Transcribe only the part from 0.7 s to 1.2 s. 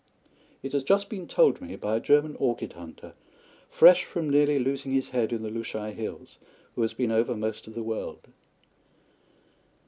has just